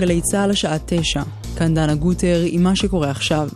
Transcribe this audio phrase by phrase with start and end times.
[0.00, 1.22] גלי צה"ל השעה תשע.
[1.56, 3.48] כאן דנה גוטר עם מה שקורה עכשיו.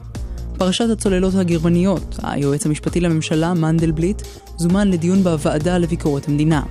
[0.59, 4.23] פרשת הצוללות הגרמניות, היועץ המשפטי לממשלה, מנדלבליט,
[4.57, 6.63] זומן לדיון בוועדה לביקורת המדינה.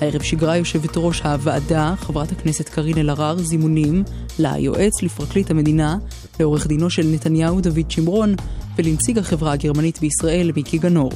[0.00, 4.04] הערב שיגרה יושבת ראש הוועדה, חברת הכנסת קארין אלהרר, זימונים
[4.38, 5.96] ליועץ לפרקליט המדינה,
[6.40, 8.34] לעורך דינו של נתניהו דוד שמרון
[8.76, 11.12] ולנציג החברה הגרמנית בישראל מיקי גנור.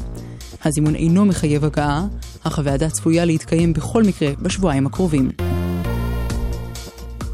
[0.64, 2.06] הזימון אינו מחייב הגעה,
[2.42, 5.45] אך הוועדה צפויה להתקיים בכל מקרה בשבועיים הקרובים.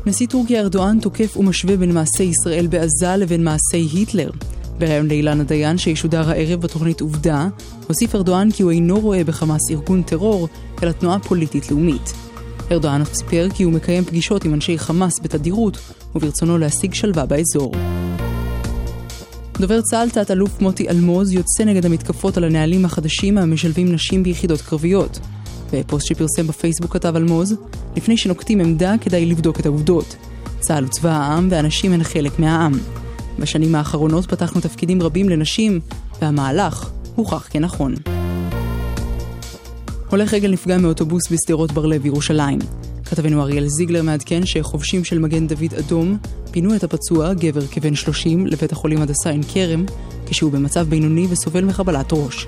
[0.06, 4.30] נשיא טורקיה ארדואן תוקף ומשווה בין מעשי ישראל בעזה לבין מעשי היטלר.
[4.78, 7.48] בריאיון לאילנה דיין שישודר הערב בתוכנית עובדה,
[7.88, 10.48] הוסיף ארדואן כי הוא אינו רואה בחמאס ארגון טרור,
[10.82, 12.12] אלא תנועה פוליטית לאומית.
[12.70, 15.78] ארדואן סיפר כי הוא מקיים פגישות עם אנשי חמאס בתדירות,
[16.14, 17.72] וברצונו להשיג שלווה באזור.
[19.58, 25.18] דובר צה"ל תת-אלוף מוטי אלמוז יוצא נגד המתקפות על הנהלים החדשים המשלבים נשים ביחידות קרביות.
[25.72, 27.54] בפוסט שפרסם בפייסבוק כתב אלמוז,
[27.96, 30.16] לפני שנוקטים עמדה כדאי לבדוק את העובדות.
[30.60, 32.72] צה"ל הוא צבא העם והנשים הן חלק מהעם.
[33.38, 35.80] בשנים האחרונות פתחנו תפקידים רבים לנשים,
[36.20, 37.94] והמהלך הוכח כנכון.
[40.10, 42.58] הולך רגל נפגע מאוטובוס בשדרות בר-לב ירושלים.
[43.04, 46.18] כתבנו אריאל זיגלר מעדכן שחובשים של מגן דוד אדום
[46.50, 49.84] פינו את הפצוע, גבר כבן 30, לבית החולים הדסה עין כרם,
[50.26, 52.46] כשהוא במצב בינוני וסובל מחבלת ראש.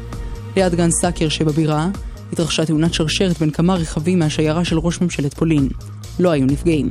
[0.57, 1.89] ליד גן סאקר שבבירה
[2.33, 5.69] התרחשה תאונת שרשרת בין כמה רכבים מהשיירה של ראש ממשלת פולין.
[6.19, 6.91] לא היו נפגעים.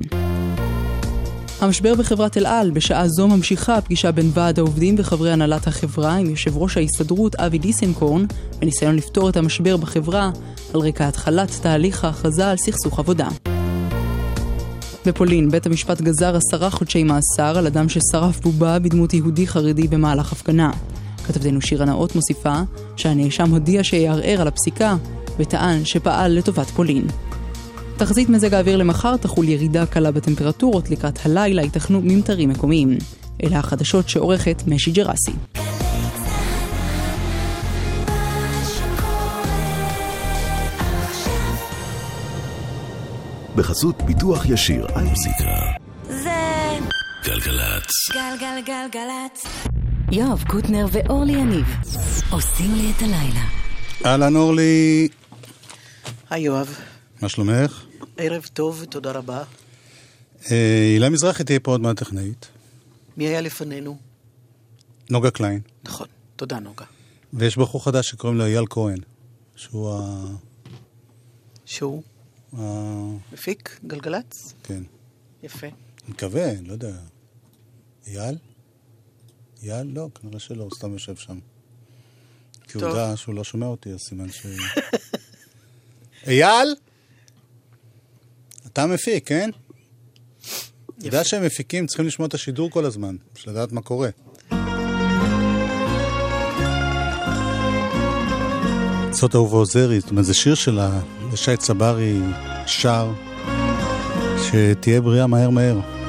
[1.61, 6.29] המשבר בחברת אל על, בשעה זו ממשיכה הפגישה בין ועד העובדים וחברי הנהלת החברה עם
[6.29, 8.25] יושב ראש ההסתדרות אבי דיסנקורן
[8.59, 10.31] בניסיון לפתור את המשבר בחברה
[10.73, 13.27] על רקע התחלת תהליך ההכרזה על סכסוך עבודה.
[15.05, 20.31] בפולין, בית המשפט גזר עשרה חודשי מאסר על אדם ששרף בובה בדמות יהודי חרדי במהלך
[20.31, 20.71] הפגנה.
[21.23, 22.61] כתבתנו שירה נאות מוסיפה
[22.95, 24.95] שהנאשם הודיע שיערער על הפסיקה
[25.39, 27.07] וטען שפעל לטובת פולין.
[27.97, 32.97] תחזית מזג האוויר למחר תחול ירידה קלה בטמפרטורות, לקראת הלילה ייתכנו ממטרים מקומיים.
[33.43, 35.31] אלה החדשות שעורכת משי ג'רסי.
[43.55, 45.53] בחסות ביטוח ישיר מוזיקה.
[46.09, 46.31] זה
[47.25, 47.91] גלגלצ.
[48.13, 49.72] גלגלגלגלצ.
[50.15, 51.65] יואב קוטנר ואורלי יניב
[52.31, 53.45] עושים לי את הלילה.
[54.05, 55.07] אהלן אורלי,
[56.29, 56.79] היי יואב,
[57.21, 57.85] מה שלומך?
[58.17, 59.43] ערב טוב, תודה רבה.
[60.51, 62.47] אה, הילה מזרחי תהיה פה עוד מעט טכנאית.
[63.17, 63.97] מי היה לפנינו?
[65.09, 65.59] נוגה קליין.
[65.83, 66.85] נכון, תודה נוגה.
[67.33, 68.99] ויש בחור חדש שקוראים לו אייל כהן,
[69.55, 70.25] שהוא ה...
[71.65, 72.03] שהוא
[72.57, 72.61] ה...
[73.33, 74.53] מפיק גלגלצ?
[74.63, 74.83] כן.
[75.43, 75.67] יפה.
[76.07, 76.95] מקווה, לא יודע.
[78.07, 78.37] אייל?
[79.63, 79.87] אייל?
[79.93, 81.39] לא, כנראה שלא, הוא סתם יושב שם.
[82.67, 82.87] כי הוא.
[82.87, 84.45] יודע שהוא לא שומע אותי, אז סימן ש...
[86.27, 86.75] אייל?
[88.67, 89.49] אתה מפיק, כן?
[90.97, 94.09] אתה יודע שהם מפיקים, צריכים לשמוע את השידור כל הזמן, בשביל לדעת מה קורה.
[99.11, 100.99] זאת אהובה עוזרי, זאת אומרת, זה שיר שלה,
[101.35, 102.19] שי צברי
[102.65, 103.11] שר,
[104.43, 106.02] שתהיה בריאה מהר מהר.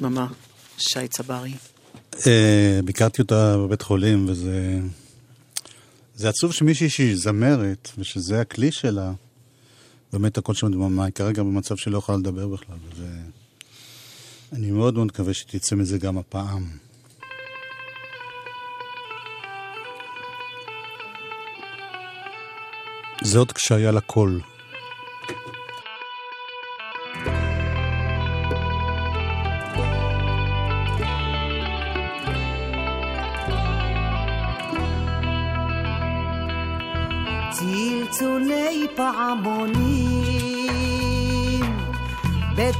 [0.00, 0.26] דממה,
[0.78, 1.52] שי צברי.
[2.26, 4.78] אה, ביקרתי אותה בבית חולים, וזה...
[6.16, 9.12] זה עצוב שמישהי שהיא זמרת, ושזה הכלי שלה,
[10.12, 13.08] באמת הכל שם דממה, היא כרגע במצב שלא יכולה לדבר בכלל, וזה...
[14.52, 16.66] אני מאוד מאוד מקווה שתצא מזה גם הפעם.
[23.22, 24.40] זה עוד כשהיה לה קול.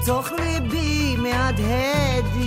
[0.06, 2.46] בתוך ליבי מהדהדים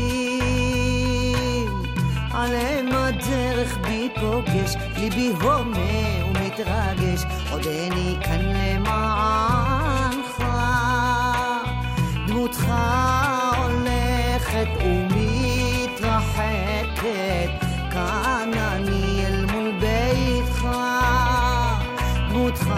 [2.32, 7.24] עליהם הדרך בי פוגש ליבי הומה ומתרגש.
[7.52, 10.44] עודני כאן למענך.
[12.28, 12.72] דמותך
[13.58, 16.30] הולכת ומתרחקת.
[17.92, 20.68] כאן אני אל מול ביתך.
[22.30, 22.70] דמותך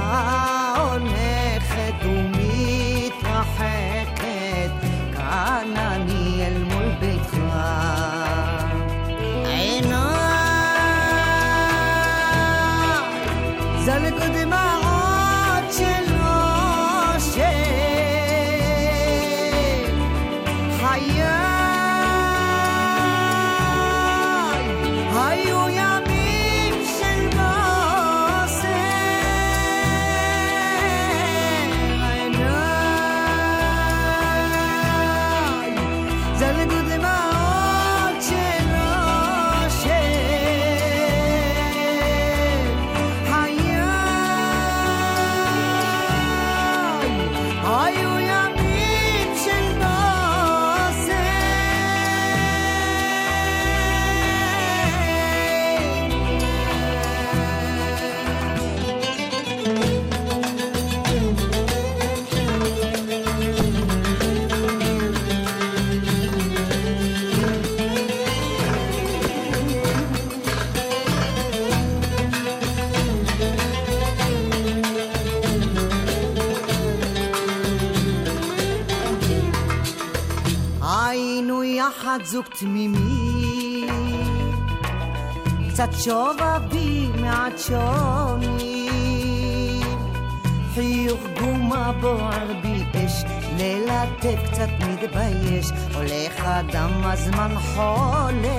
[82.31, 83.88] זוג תמימי,
[85.69, 88.61] קצת שובבים מעט שונים,
[90.73, 93.23] חיוך גומה בוער בי אש,
[93.57, 98.52] ללטף קצת מתבייש, הולך אדם הזמן חולף,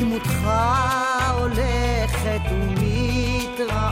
[0.00, 0.50] דמותך
[1.38, 3.90] הולכת ומתרחקת,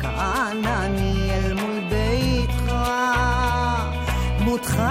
[0.00, 2.72] כאן אני אל מול ביתך.
[4.38, 4.82] דמותך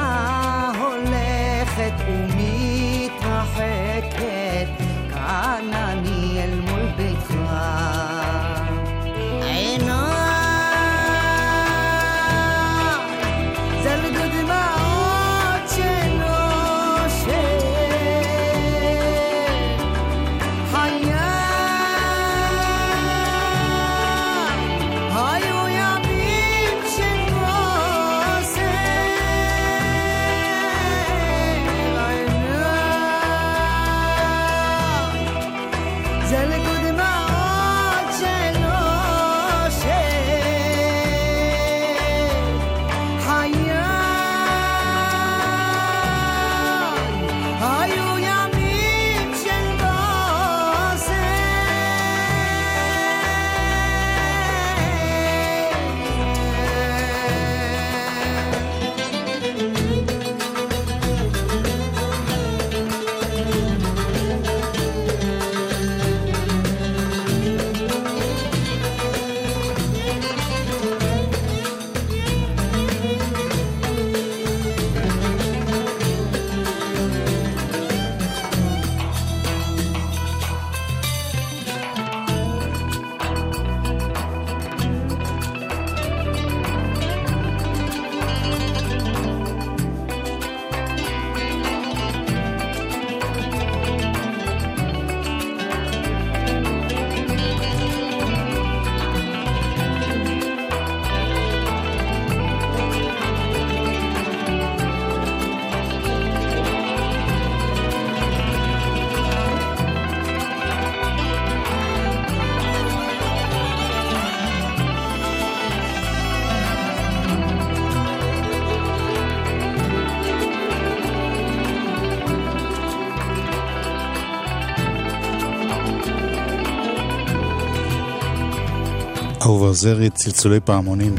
[129.83, 131.15] חוזרי צלצולי פעמונים.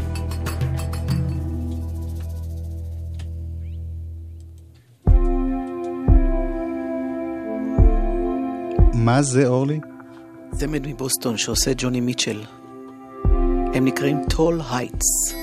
[8.94, 9.80] מה זה, אורלי?
[10.52, 12.42] צמד מבוסטון שעושה ג'וני מיטשל.
[13.74, 15.34] הם נקראים טול הייטס.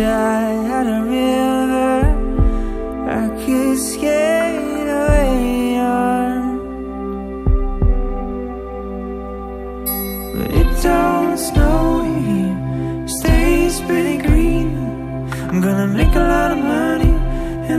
[0.00, 0.39] Yeah.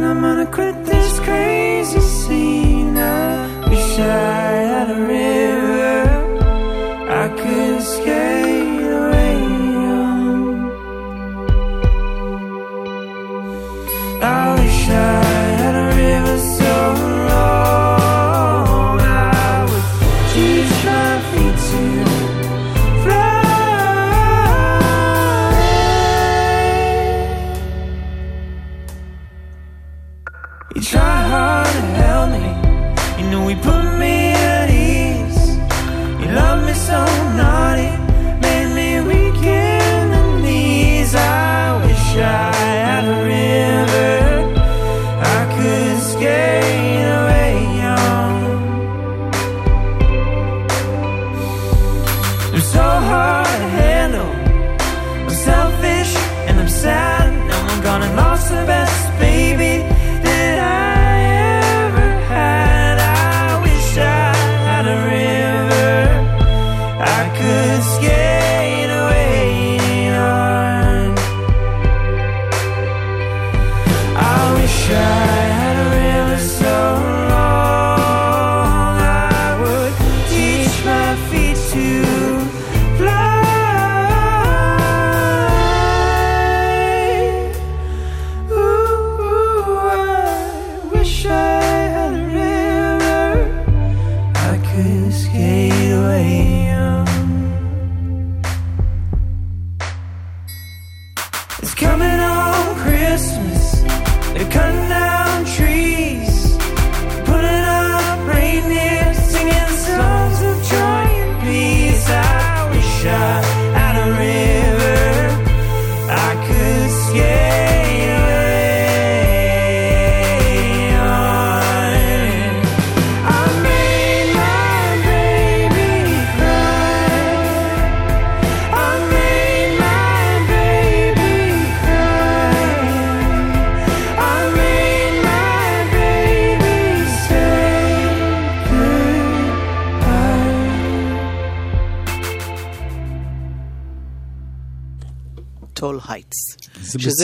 [0.04, 2.98] I'm gonna quit this crazy scene.
[2.98, 4.51] I wish I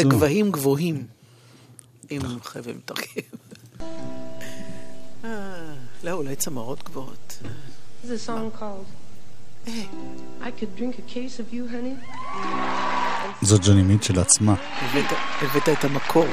[0.04, 0.18] ביצוע.
[0.18, 1.08] גבהים גבוהים.
[2.10, 3.04] עם חבל מתרגם.
[5.24, 5.74] אה,
[6.04, 7.40] לא, אולי צמרות גבוהות.
[8.26, 8.88] Song called
[10.42, 12.16] I could drink a case of you, honey.
[13.42, 14.56] זאת ג'וני מיטשל עצמה.
[15.42, 16.28] הבאת את המקור.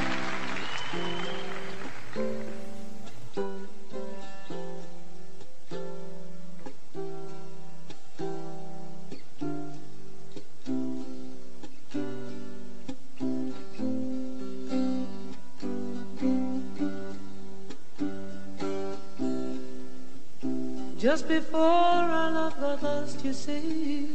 [21.05, 24.07] Just before our love got lost, you see,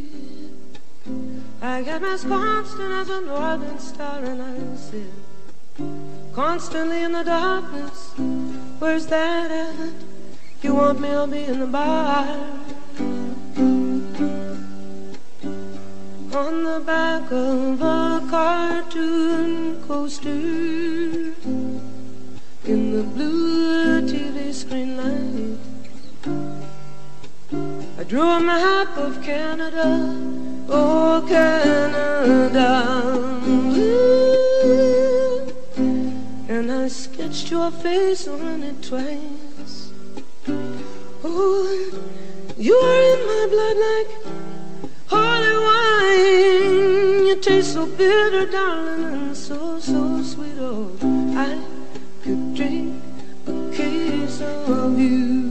[1.62, 5.12] I got as constant as a northern star, and I said,
[6.32, 8.10] constantly in the darkness,
[8.80, 9.92] where's that at?
[10.62, 12.26] You want me, I'll be in the bar.
[16.42, 20.28] On the back of a cartoon coaster
[22.64, 26.59] in the blue TV screen light.
[28.00, 30.16] I drew a map of Canada,
[30.70, 32.70] oh Canada,
[36.48, 39.92] and I sketched your face on it twice.
[41.22, 42.00] Oh,
[42.56, 44.08] you are in my blood like
[45.08, 47.26] holy wine.
[47.26, 50.56] You taste so bitter, darling, and so so sweet.
[50.58, 50.90] Oh,
[51.36, 51.60] I
[52.22, 52.94] could drink
[53.46, 55.49] a case of you,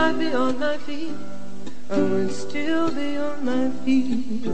[0.00, 1.14] I'd be on my feet
[1.90, 4.48] I would still be on my feet.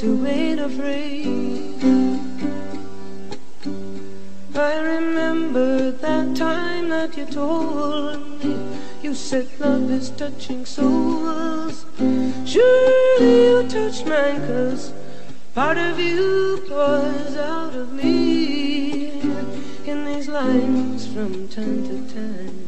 [0.00, 1.74] Who ain't afraid.
[4.54, 8.56] I remember that time that you told me
[9.02, 11.86] you said love is touching souls.
[12.44, 14.92] Surely you touched mine, cause
[15.54, 19.10] part of you pours out of me
[19.86, 22.65] in these lines from time to time.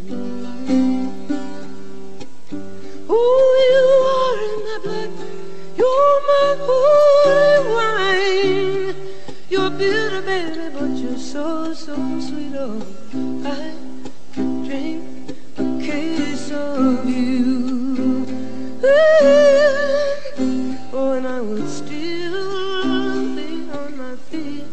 [21.38, 24.64] I would still be on my feet.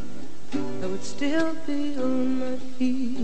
[0.82, 3.14] I would still be on my feet.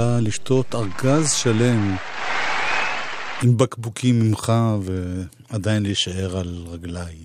[0.00, 1.96] יכולה לשתות ארגז שלם
[3.42, 7.16] עם בקבוקים ממך ועדיין להישאר על רגליי.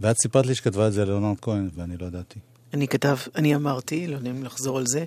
[0.00, 2.38] ואת סיפרת לי שכתבה את זה ליאונרד כהן, ואני לא ידעתי.
[2.74, 5.04] אני כתב, אני אמרתי, לא יודעים לחזור על זה,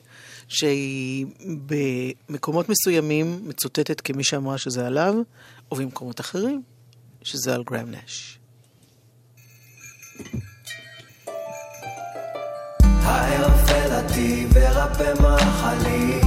[0.47, 1.25] שהיא
[2.29, 5.15] במקומות מסוימים מצוטטת כמי שאמרה שזה עליו,
[5.71, 6.61] ובמקומות אחרים,
[7.23, 8.39] שזה על גרם נש.
[13.05, 16.21] היופלתי ורפא מחלי.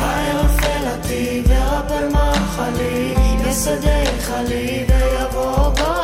[0.00, 4.30] היופלתי ורפא מחלי, יעשה דרך
[4.88, 5.99] ויבוא.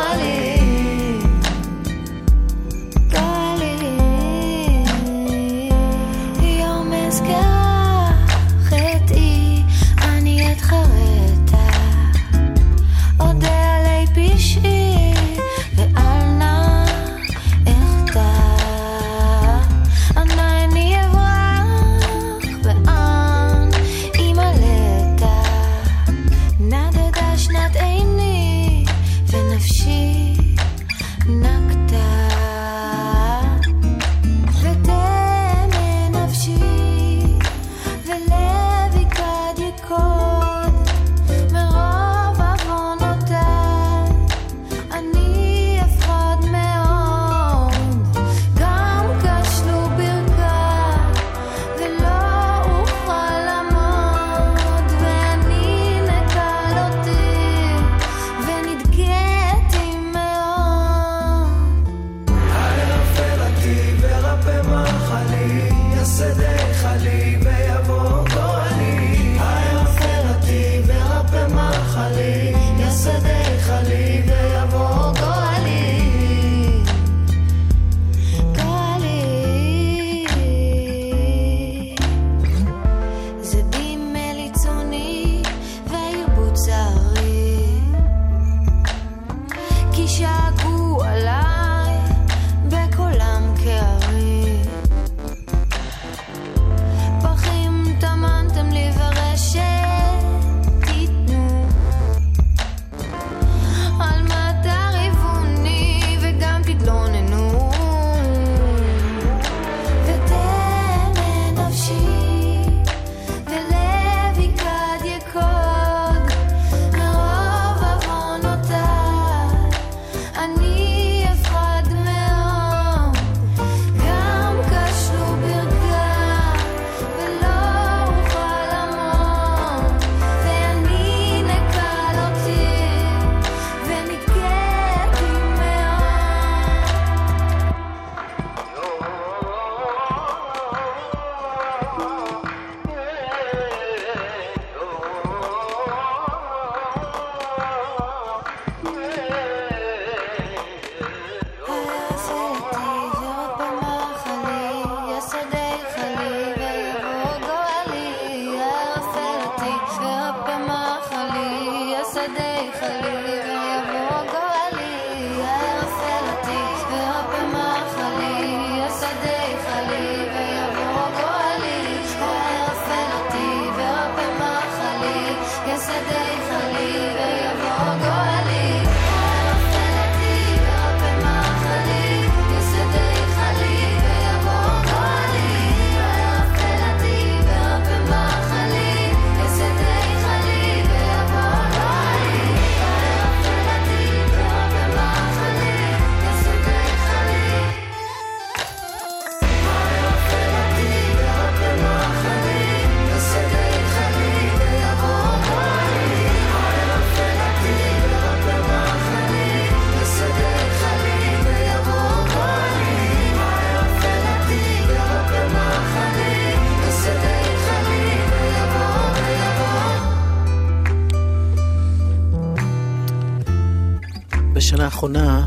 [224.96, 225.46] לאחרונה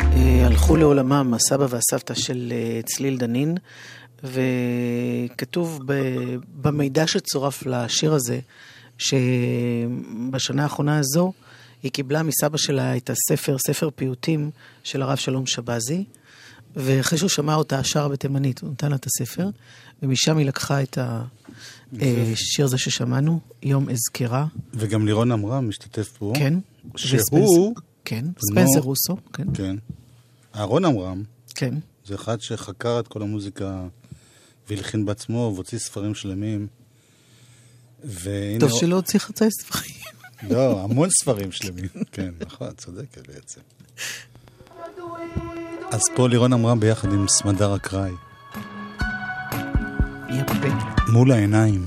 [0.00, 3.56] אה, הלכו לעולמם הסבא והסבתא של אה, צליל דנין,
[4.24, 5.80] וכתוב
[6.60, 8.40] במידע שצורף לשיר הזה,
[8.98, 11.32] שבשנה האחרונה הזו
[11.82, 14.50] היא קיבלה מסבא שלה את הספר, ספר פיוטים
[14.84, 16.04] של הרב שלום שבזי,
[16.76, 19.48] ואחרי שהוא שמע אותה שרה בתימנית, הוא נתן לה את הספר,
[20.02, 20.98] ומשם היא לקחה את
[21.92, 24.46] השיר הזה ששמענו, יום אזכרה.
[24.74, 26.32] וגם לירון עמרם משתתף פה.
[26.36, 26.54] כן.
[26.96, 27.74] שהוא...
[28.08, 29.44] כן, ספנסר רוסו, כן.
[29.54, 29.76] כן.
[30.54, 31.22] אהרון עמרם,
[31.54, 31.74] כן.
[32.06, 33.86] זה אחד שחקר את כל המוזיקה
[34.68, 36.66] והלחין בעצמו והוציא ספרים שלמים.
[38.04, 38.60] והנה...
[38.60, 39.94] טוב שלא הוציא חצי ספרים.
[40.56, 41.88] לא, המון ספרים שלמים.
[42.12, 43.60] כן, נכון, צודקת בעצם.
[45.90, 48.12] אז פה לירון עמרם ביחד עם סמדר אקראי.
[50.30, 50.68] יפה.
[51.12, 51.86] מול העיניים.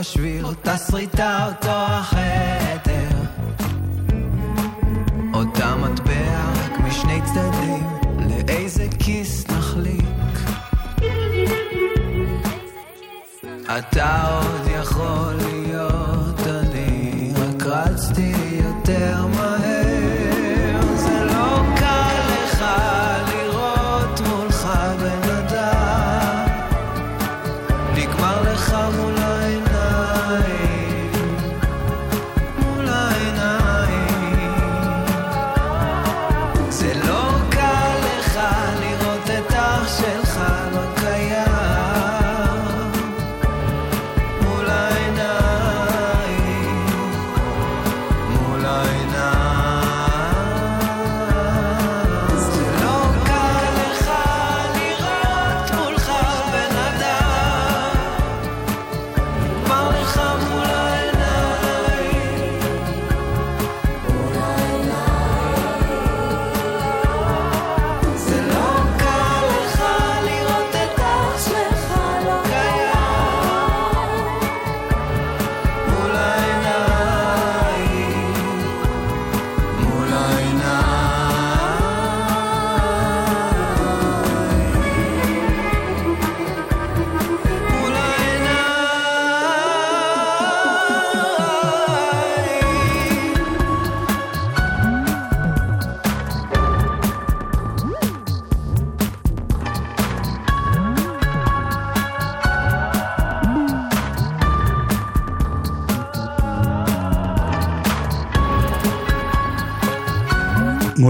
[0.00, 2.19] בסוף השביר, אותה שריטה, אותו החדר.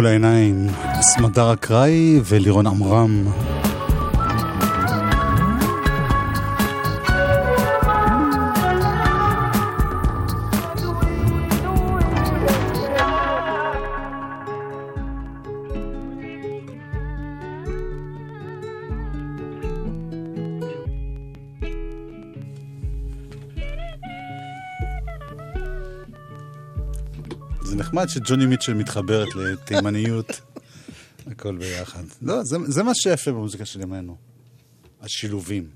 [0.00, 0.66] מול העיניים,
[1.00, 3.24] סמדר אקראי ולירון עמרם.
[28.04, 30.40] נחמד שג'וני מיטשל מתחברת לתימניות,
[31.26, 32.02] הכל ביחד.
[32.22, 34.16] לא, זה, זה מה שיפה במוזיקה של ימינו.
[35.00, 35.68] השילובים.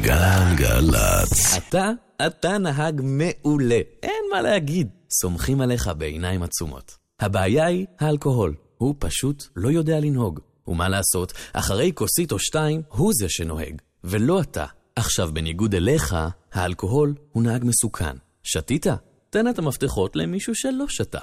[0.00, 1.56] גלגלצ.
[1.56, 1.90] אתה,
[2.26, 4.88] אתה נהג מעולה, אין מה להגיד.
[5.10, 6.96] סומכים עליך בעיניים עצומות.
[7.20, 10.40] הבעיה היא האלכוהול, הוא פשוט לא יודע לנהוג.
[10.68, 14.66] ומה לעשות, אחרי כוסית או שתיים, הוא זה שנוהג, ולא אתה.
[14.96, 16.16] עכשיו, בניגוד אליך,
[16.52, 18.16] האלכוהול הוא נהג מסוכן.
[18.42, 18.86] שתית?
[19.34, 21.18] תן את המפתחות למישהו שלא שתה.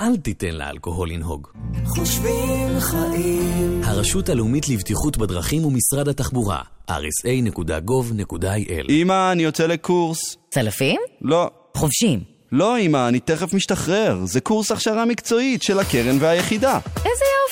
[0.00, 1.48] אל תיתן לאלכוהול לנהוג.
[1.86, 3.80] חושבים חיים.
[3.84, 10.36] הרשות הלאומית לבטיחות בדרכים ומשרד התחבורה, rsa.gov.il אמא, אני יוצא לקורס.
[10.50, 11.00] צלפים?
[11.22, 11.50] לא.
[11.76, 12.20] חובשים.
[12.52, 14.24] לא, אמא, אני תכף משתחרר.
[14.24, 16.78] זה קורס הכשרה מקצועית של הקרן והיחידה.
[16.96, 17.45] איזה יופי!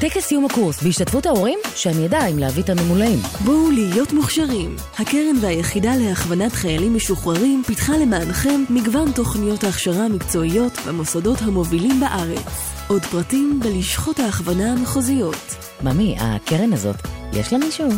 [0.00, 1.58] טקס סיום הקורס בהשתתפות ההורים?
[1.74, 3.18] שאני אדע אם להביא את הממולאים.
[3.44, 4.76] בואו להיות מוכשרים.
[4.98, 12.72] הקרן והיחידה להכוונת חיילים משוחררים פיתחה למענכם מגוון תוכניות ההכשרה המקצועיות במוסדות המובילים בארץ.
[12.88, 15.56] עוד פרטים בלשכות ההכוונה המחוזיות.
[15.82, 16.96] ממי, הקרן הזאת,
[17.32, 17.88] יש לה מישהו?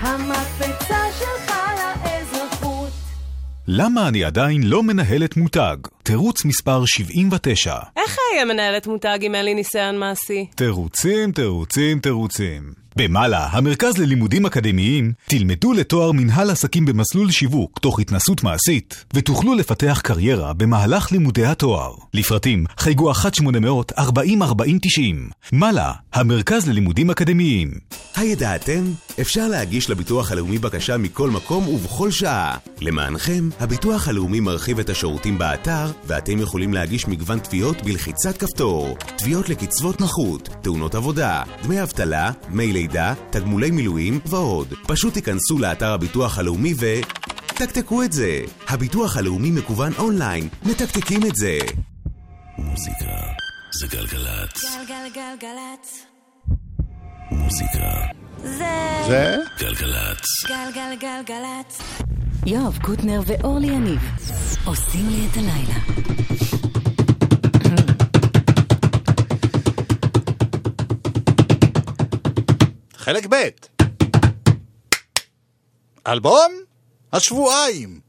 [0.00, 1.55] המקפצה שלך.
[3.68, 5.76] למה אני עדיין לא מנהלת מותג?
[6.02, 7.74] תירוץ מספר 79.
[7.96, 10.46] איך אהיה מנהלת מותג אם אין לי ניסיון מעשי?
[10.54, 12.85] תירוצים, תירוצים, תירוצים.
[12.96, 20.00] במעלה, המרכז ללימודים אקדמיים, תלמדו לתואר מנהל עסקים במסלול שיווק תוך התנסות מעשית, ותוכלו לפתח
[20.04, 21.94] קריירה במהלך לימודי התואר.
[22.14, 23.16] לפרטים, חייגו 1-800-404090.
[25.52, 27.70] מעלה, המרכז ללימודים אקדמיים.
[28.16, 28.84] הידעתם?
[29.20, 32.56] אפשר להגיש לביטוח הלאומי בקשה מכל מקום ובכל שעה.
[32.80, 38.96] למענכם, הביטוח הלאומי מרחיב את השירותים באתר, ואתם יכולים להגיש מגוון תביעות בלחיצת כפתור.
[39.16, 44.74] תביעות לקצבות נכות, תאונות עבודה, דמי אבטלה, דמי לידה, תגמולי מילואים ועוד.
[44.86, 46.86] פשוט תיכנסו לאתר הביטוח הלאומי ו...
[47.46, 48.40] תקתקו את זה.
[48.68, 51.58] הביטוח הלאומי מקוון אונליין, מתקתקים את זה.
[52.58, 53.16] מוזיקה
[53.72, 54.64] זה גלגלצ.
[54.64, 56.06] גלגלגלגלצ.
[57.30, 57.88] מוזיקה
[58.42, 59.02] זה...
[59.06, 59.36] זה?
[59.58, 60.24] גלגלצ.
[60.48, 61.78] גלגלגלגלצ.
[62.46, 64.00] יואב קוטנר ואורלי יניב
[64.64, 66.45] עושים לי את הלילה.
[73.06, 73.34] חלק ב'
[76.06, 76.52] אלבום
[77.12, 78.00] השבועיים.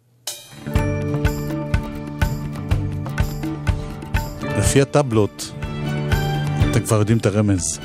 [4.57, 5.51] לפי הטבלות,
[6.71, 7.79] אתם כבר יודעים את הרמז.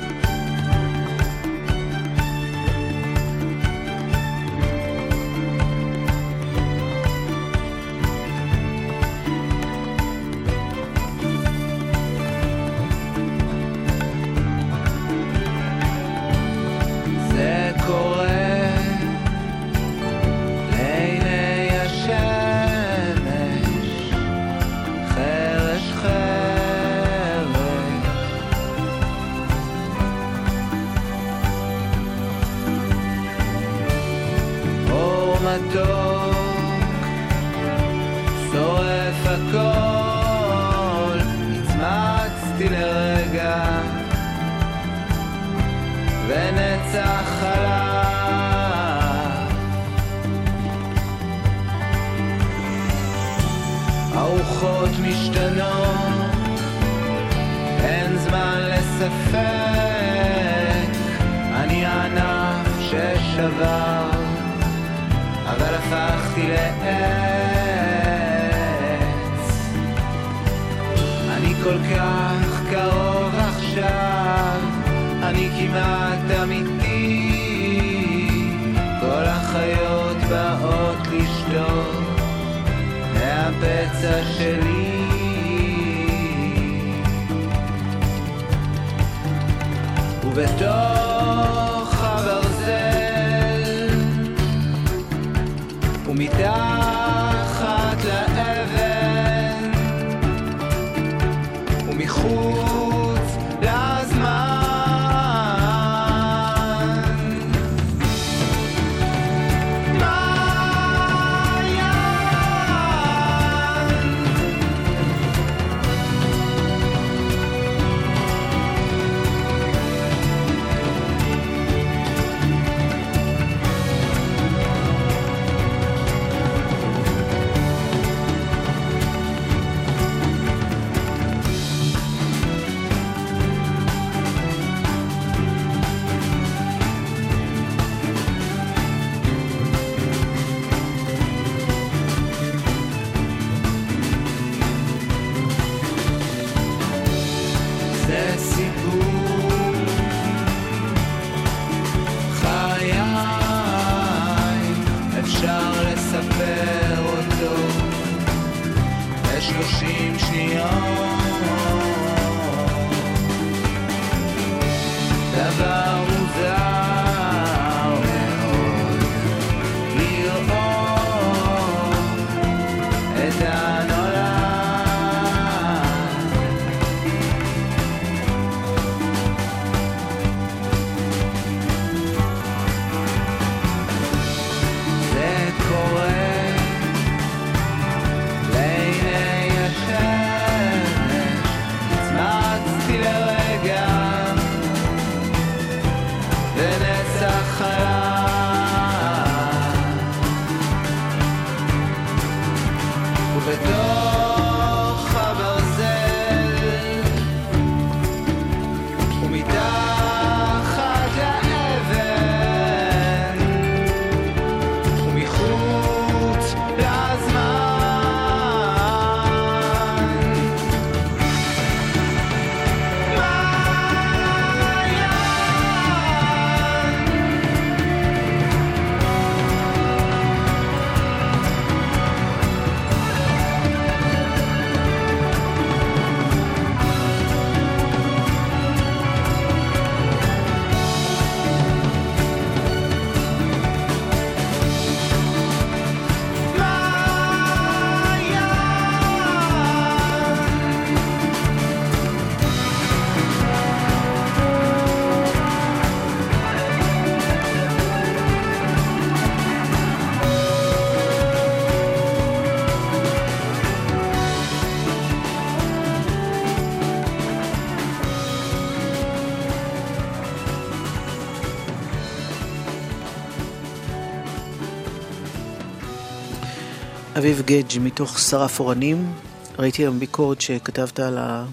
[277.45, 279.13] גדג' מתוך שרף אורנים.
[279.59, 281.45] ראיתי היום ביקורת שכתבת על ה...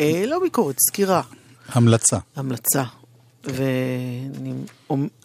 [0.00, 1.22] אה, לא ביקורת, סקירה.
[1.68, 2.18] המלצה.
[2.36, 2.82] המלצה.
[3.44, 4.52] ואני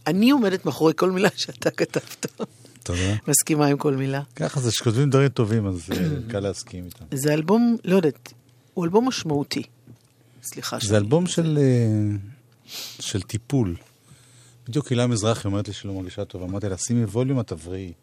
[0.08, 2.26] אני עומדת מאחורי כל מילה שאתה כתבת.
[2.84, 3.16] תודה.
[3.28, 4.22] מסכימה עם כל מילה.
[4.36, 5.98] ככה זה, שכותבים דברים טובים, אז אה,
[6.32, 7.06] קל להסכים איתם.
[7.12, 8.34] זה אלבום, לא יודעת,
[8.74, 9.64] הוא אלבום משמעותי.
[10.44, 12.18] סליחה זה אלבום של, אה,
[13.00, 13.76] של טיפול.
[14.68, 17.94] בדיוק הילה מזרחי אומרת לי שלא מרגישה טוב, אמרתי לה, שימי ווליום, את תבריאי.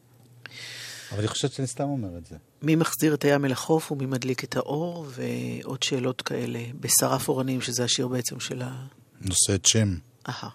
[1.13, 2.37] אבל היא חושבת שאני סתם אומר את זה.
[2.63, 6.61] מי מחזיר את הים אל החוף ומי מדליק את האור, ועוד שאלות כאלה.
[6.81, 8.87] בשרף אורנים, שזה השיר בעצם של ה...
[9.21, 9.97] נושא את שם.
[10.29, 10.49] אהה.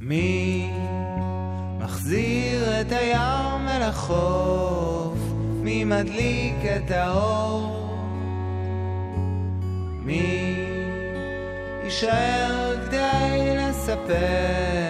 [0.00, 0.70] מי
[1.78, 5.18] מחזיר את הים אל החוף?
[5.62, 7.96] מי מדליק את האור?
[10.02, 10.56] מי
[11.84, 14.87] יישאר כדי לספר?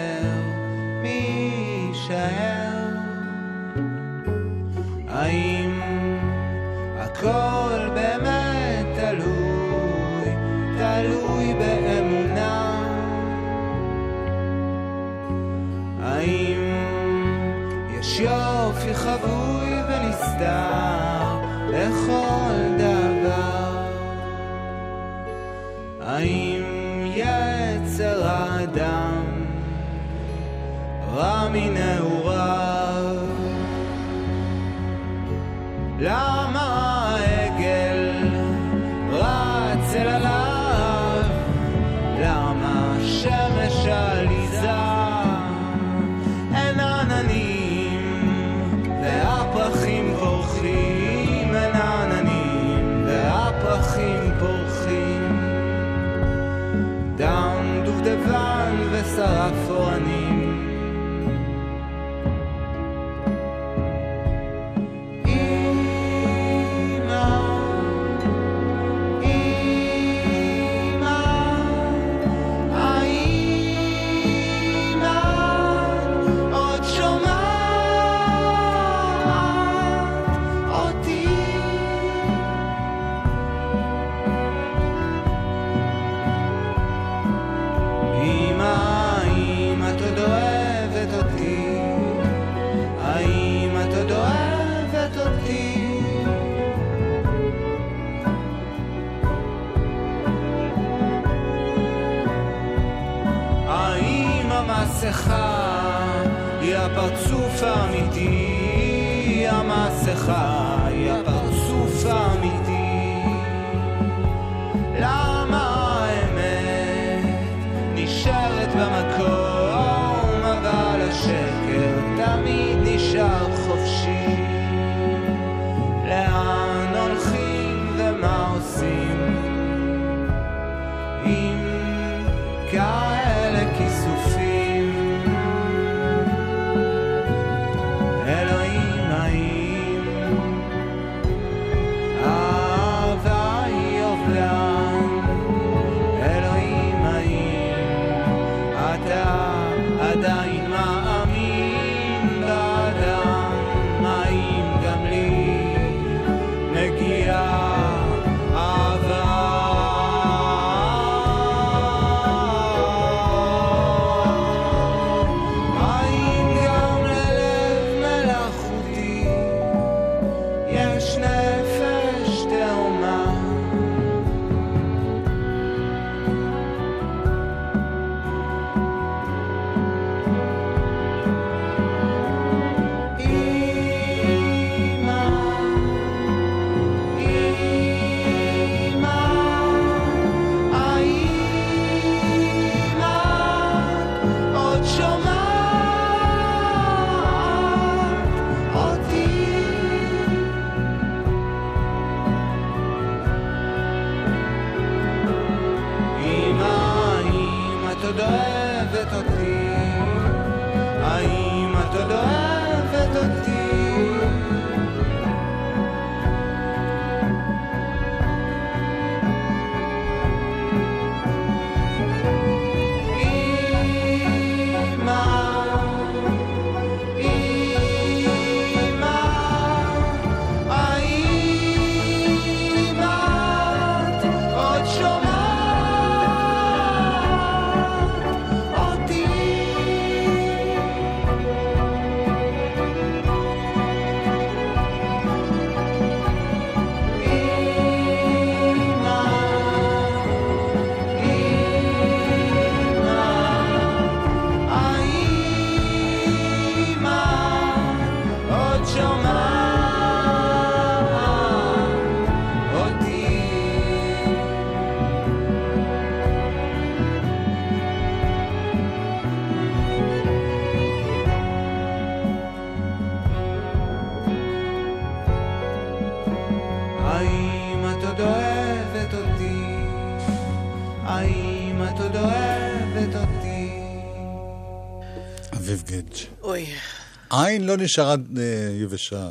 [287.69, 289.31] לא נשארה אה, יבשה.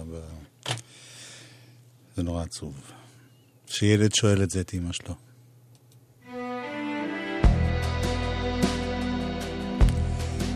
[2.15, 2.73] זה נורא עצוב.
[3.67, 5.15] שילד שואל את זה את אמא שלו.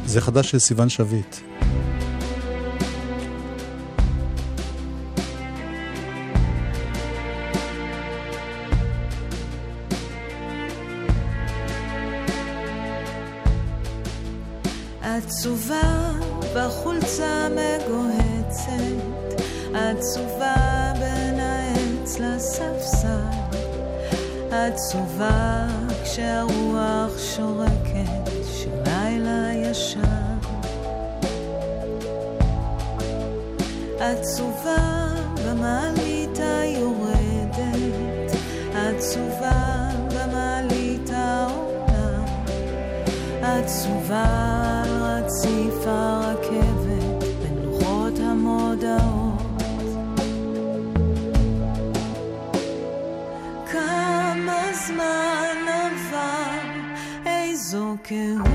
[0.06, 1.36] זה חדש של סיון שביט.
[15.02, 16.11] עצובה
[16.56, 19.42] בחולצה מגוהצת,
[19.74, 23.58] עצובה בין העץ לספסל,
[24.52, 25.68] עצובה
[26.04, 28.70] כשהרוח שורקת של
[29.54, 30.38] ישן.
[34.00, 35.08] עצובה
[35.46, 38.32] במעלית היורדת,
[38.76, 42.26] עצובה במעלית העולה,
[43.42, 44.84] עצובה
[45.32, 49.62] רציף הרכבת בין לוחות המודעות.
[53.72, 56.80] כמה זמן עבר,
[57.26, 58.51] איזו קהות.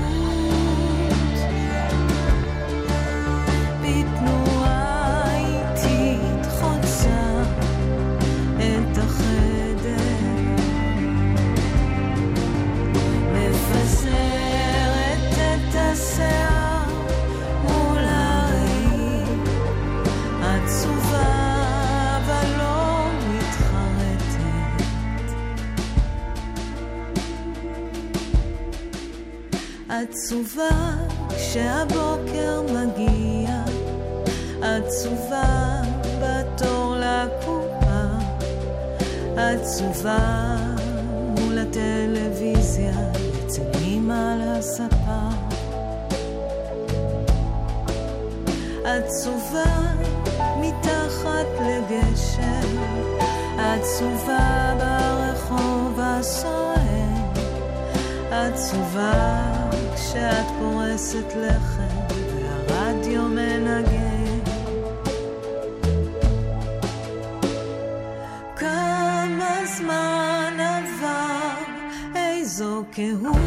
[30.01, 30.69] עצובה
[31.29, 33.63] כשהבוקר מגיע,
[34.61, 35.81] עצובה
[36.21, 38.03] בתור לקופה,
[39.37, 40.55] עצובה
[41.39, 42.93] מול הטלוויזיה,
[43.81, 45.29] אמא על הספה.
[48.85, 49.93] עצובה
[50.59, 52.67] מתחת לגשר,
[53.57, 56.77] עצובה ברחוב הסוער,
[58.31, 59.56] עצובה
[60.09, 64.39] כשאת פורסת לחם והרדיו מנגן.
[68.55, 71.53] כמה זמן עבר,
[72.15, 73.37] איזו קהות.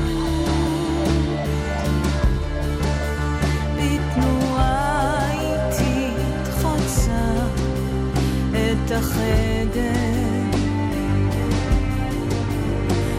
[8.91, 9.91] את החדר.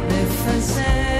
[0.07, 1.10] מפזרת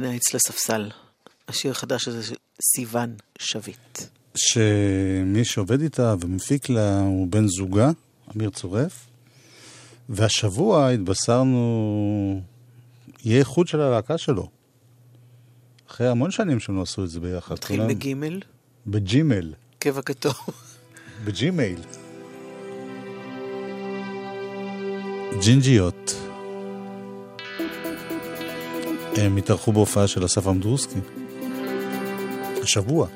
[0.00, 0.90] בין העץ לספסל.
[1.48, 3.98] השיר החדש הזה של סיון שביט.
[4.34, 7.90] שמי שעובד איתה ומפיק לה הוא בן זוגה,
[8.36, 9.06] אמיר צורף,
[10.08, 12.40] והשבוע התבשרנו,
[13.24, 14.48] יהיה איחוד של הלהקה שלו.
[15.90, 17.54] אחרי המון שנים שהם לא עשו את זה ביחד.
[17.54, 18.40] מתחיל כולם- בגימל,
[18.86, 19.54] בג'ימל.
[19.78, 20.34] קבע כתוב.
[21.24, 21.80] בג'ימייל.
[25.44, 26.29] ג'ינג'יות.
[29.16, 30.98] הם התארחו בהופעה של אסף אמדורסקי.
[32.62, 33.06] השבוע.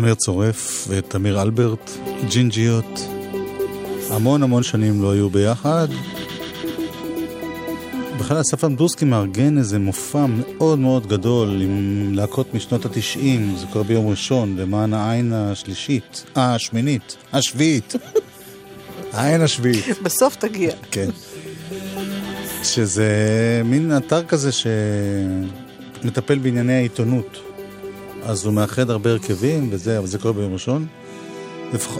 [0.00, 1.90] אמיר צורף ותמיר אלברט,
[2.28, 3.00] ג'ינג'יות.
[4.10, 5.88] המון המון שנים לא היו ביחד.
[8.18, 13.84] בכלל אסף אמדורסקי מארגן איזה מופע מאוד מאוד גדול עם להקות משנות התשעים, זה קורה
[13.84, 17.94] ביום ראשון, למען העין השלישית, אה, השמינית, השביעית.
[19.12, 20.02] העין השביעית.
[20.02, 20.72] בסוף תגיע.
[20.90, 21.10] כן.
[22.62, 23.12] שזה
[23.64, 27.49] מין אתר כזה שמטפל בענייני העיתונות.
[28.22, 30.86] אז הוא מאחד הרבה הרכבים וזה, אבל זה קורה ביום ראשון.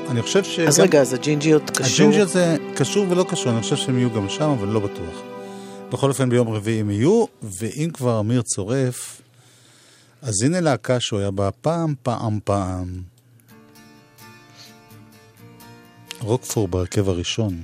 [0.09, 0.59] אני חושב ש...
[0.59, 2.07] אז רגע, אז הג'ינג'יות קשור?
[2.07, 5.23] הג'ינג'יות זה קשור ולא קשור, אני חושב שהם יהיו גם שם, אבל לא בטוח.
[5.93, 9.21] בכל אופן ביום רביעי הם יהיו, ואם כבר אמיר צורף,
[10.23, 13.03] אז הנה להקה שהוא היה בה פעם, פעם, פעם.
[16.21, 17.63] רוקפור בהרכב הראשון.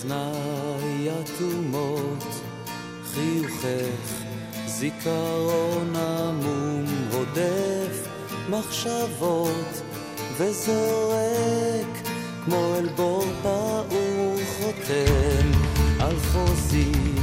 [0.00, 2.24] אוזניי אטומות,
[3.14, 4.22] חיוכך,
[4.66, 8.08] זיכרון עמום הודף
[8.50, 9.82] מחשבות
[10.36, 12.08] וזורק
[12.44, 15.50] כמו אל בור פעור חותם
[16.00, 17.14] על חוזים,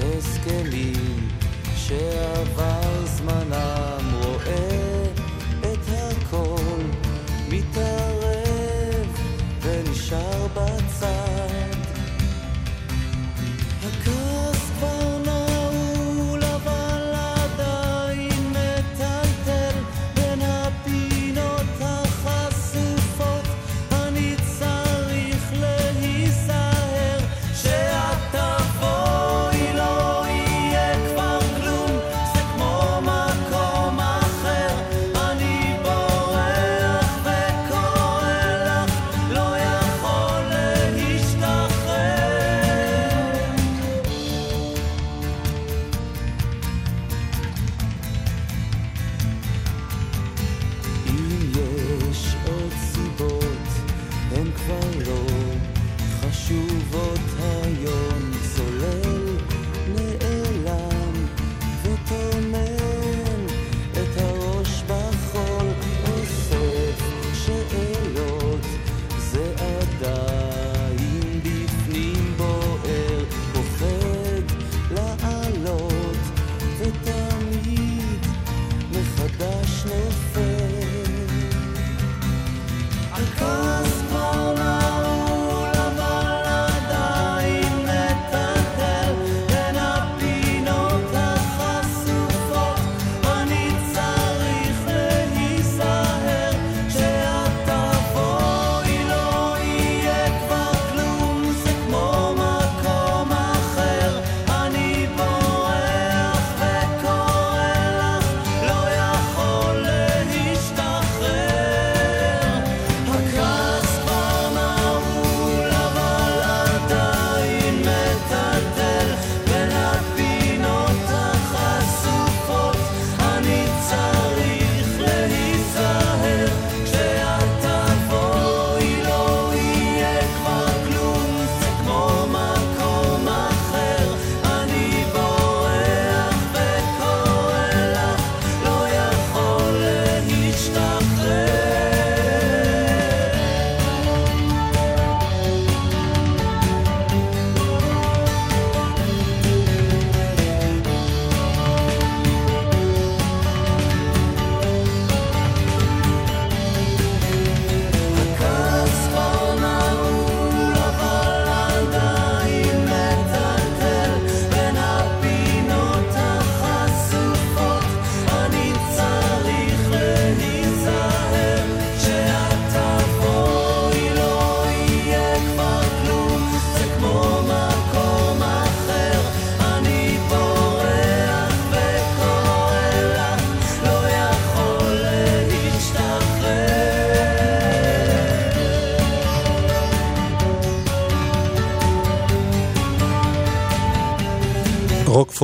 [0.00, 1.28] הסכמים
[1.76, 5.04] שעבר זמנם רואה
[5.60, 6.82] את הכל
[7.48, 8.03] מתערב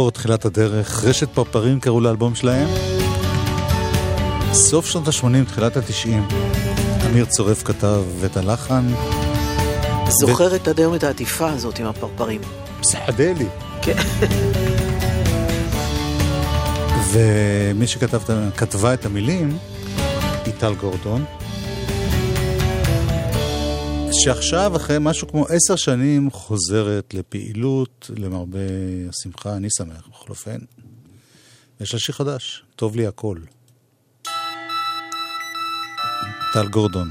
[0.00, 2.68] רוקפורד, תחילת הדרך, רשת פרפרים קראו לאלבום שלהם.
[4.52, 6.34] סוף שנות ה-80, תחילת ה-90.
[7.06, 8.86] אמיר צורף כתב את הלחן.
[10.08, 12.40] זוכרת עד היום את העטיפה הזאת עם הפרפרים.
[12.80, 13.46] פסחדלי.
[13.82, 13.96] כן.
[17.12, 19.58] ומי שכתבה את המילים
[20.44, 21.24] היא טל גורדון,
[24.24, 28.58] שעכשיו, אחרי משהו כמו עשר שנים, חוזרת לפעילות, למרבה
[29.08, 30.58] השמחה, אני שמח בכל אופן.
[31.80, 33.38] יש לה שיר חדש, טוב לי הכל.
[36.52, 37.10] טל גורדון.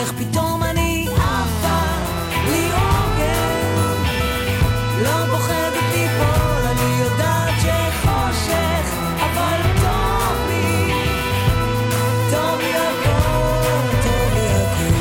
[0.00, 1.80] איך פתאום אני עפה
[2.50, 4.02] לי עוגן?
[5.02, 8.86] לא פוחדת ליפול אני יודעת שחושך
[9.16, 10.92] אבל טוב לי
[12.30, 14.94] טוב לי הכל טוב לי הכל.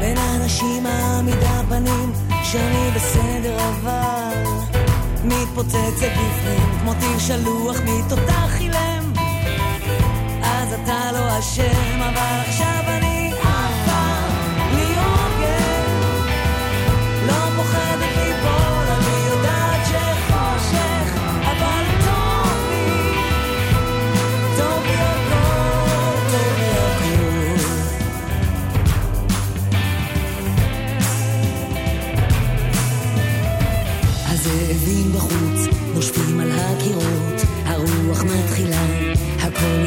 [0.00, 2.85] בין האנשים מעמידה פנים שאני
[5.26, 9.12] מתפוצצת בפנים כמו טיל שלוח מתותח אילם.
[10.42, 13.05] אז אתה לא אשם אבל עכשיו אני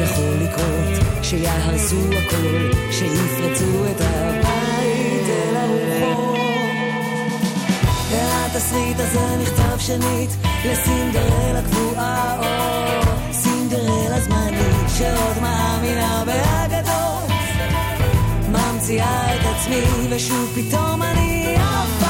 [0.02, 6.38] יכול לקרות, שיהרסו הכל, שיפרצו את הבית אל הרוחות.
[8.10, 10.30] והתסריט הזה נכתב שנית
[10.64, 17.30] לסינדרלה קבועה, או סינדרלה זמנית, שעוד מאמינה באגדות.
[18.48, 22.09] ממציאה את עצמי, ושוב פתאום אני עפה,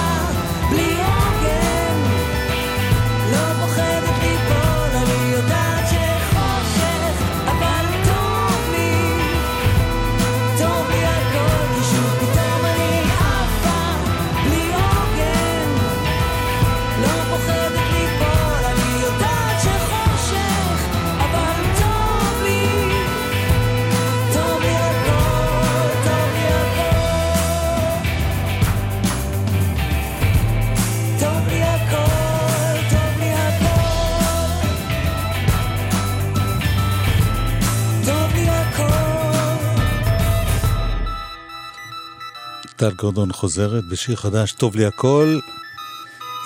[42.80, 45.38] טל גורדון חוזרת בשיר חדש, טוב לי הכל.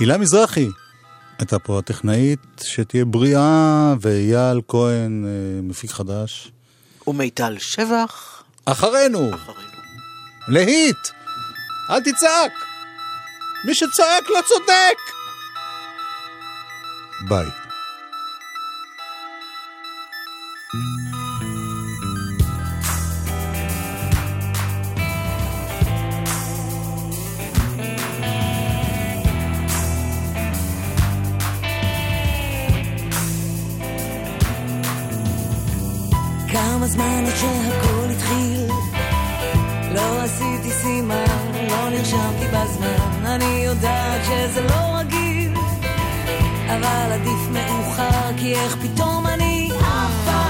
[0.01, 0.69] הילה מזרחי
[1.39, 6.53] הייתה פה הטכנאית, שתהיה בריאה, ואייל כהן, אה, מפיק חדש.
[7.07, 8.43] ומיטל שבח.
[8.65, 9.31] אחרינו!
[10.49, 11.09] להיט!
[11.91, 12.53] אל תצעק!
[13.65, 14.99] מי שצעק לא צודק!
[17.29, 17.64] ביי.
[44.25, 45.55] שזה לא רגיל
[46.67, 50.45] אבל עדיף מאוחר כי איך פתאום אני עפה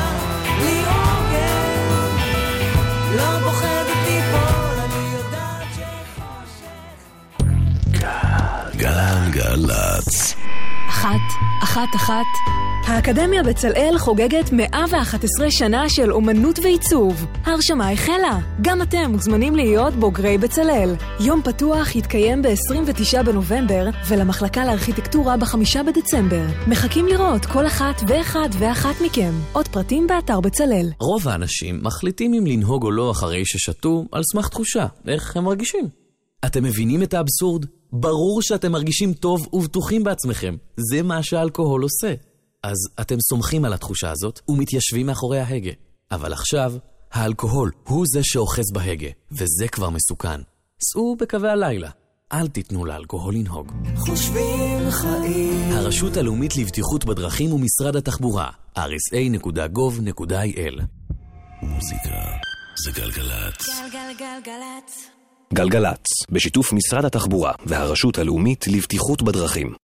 [0.59, 2.17] לי עוגן
[3.17, 5.79] לא פוחדת ליפול אני יודעת
[8.77, 10.35] גלגלצ.
[10.89, 11.21] אחת,
[11.63, 12.34] אחת, אחת.
[12.95, 17.27] האקדמיה בצלאל חוגגת 111 שנה של אומנות ועיצוב.
[17.45, 18.39] ההרשמה החלה.
[18.63, 20.95] גם אתם מוזמנים להיות בוגרי בצלאל.
[21.21, 26.47] יום פתוח יתקיים ב-29 בנובמבר, ולמחלקה לארכיטקטורה ב-5 בדצמבר.
[26.69, 29.33] מחכים לראות כל אחת ואחד ואחת מכם.
[29.53, 30.91] עוד פרטים באתר בצלאל.
[31.01, 35.89] רוב האנשים מחליטים אם לנהוג או לא אחרי ששתו על סמך תחושה, איך הם מרגישים.
[36.47, 37.65] אתם מבינים את האבסורד?
[37.93, 40.57] ברור שאתם מרגישים טוב ובטוחים בעצמכם.
[40.77, 42.15] זה מה שהאלכוהול עושה.
[42.65, 45.71] אז אתם סומכים על התחושה הזאת ומתיישבים מאחורי ההגה.
[46.11, 46.73] אבל עכשיו,
[47.13, 50.41] האלכוהול הוא זה שאוחז בהגה, וזה כבר מסוכן.
[50.83, 51.91] סעו בקווי הלילה.
[52.33, 53.73] אל תיתנו לאלכוהול לנהוג.
[53.97, 55.73] חושבים חיים.
[55.73, 60.03] הרשות הלאומית לבטיחות בדרכים ומשרד התחבורה, rsa.gov.il
[61.63, 62.19] מוזיקה
[62.85, 63.69] זה גלגלצ.
[63.93, 65.11] גלגלגלגלצ.
[65.55, 69.84] גלגלצ, בשיתוף משרד התחבורה והרשות הלאומית לבטיחות בדרכים.